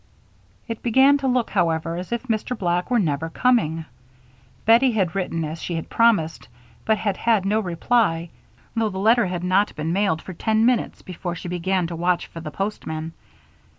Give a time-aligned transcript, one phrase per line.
[0.67, 2.57] It began to look, however, as if Mr.
[2.57, 3.85] Black were never coming.
[4.65, 6.47] Bettie had written as she had promised
[6.85, 8.31] but had had no reply,
[8.75, 12.25] though the letter had not been mailed for ten minutes before she began to watch
[12.25, 13.13] for the postman.